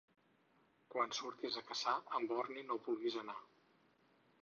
Quan 0.95 1.13
surtis 1.17 1.59
a 1.63 1.63
caçar, 1.69 1.95
amb 2.21 2.35
borni 2.35 2.67
no 2.73 2.81
vulguis 2.89 3.23
anar. 3.25 3.41